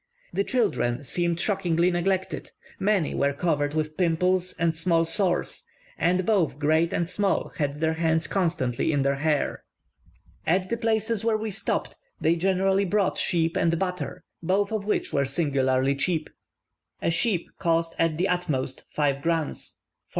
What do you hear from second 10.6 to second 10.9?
the